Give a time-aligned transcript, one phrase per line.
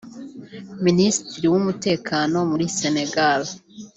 [0.85, 3.41] Minisitiri w’Umutekano muri Senegal